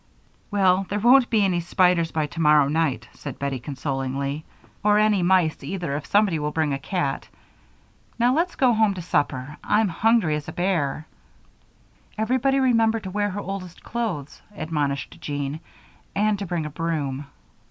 [0.49, 4.45] "Well, there won't be any spiders by tomorrow night," said Bettie, consolingly,
[4.83, 7.27] "or any mice either, if somebody will bring a cat.
[8.17, 11.05] Now let's go home to supper I'm hungry as a bear."
[12.17, 15.59] "Everybody remember to wear her oldest clothes," admonished Jean,
[16.15, 17.27] "and to bring a broom."